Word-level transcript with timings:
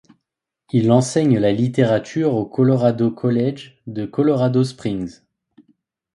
Il 0.71 0.91
enseigne 0.91 1.37
la 1.37 1.51
littérature 1.51 2.33
au 2.33 2.47
Colorado 2.47 3.11
College 3.11 3.77
de 3.85 4.07
Colorado 4.07 4.63
Springs. 4.63 5.21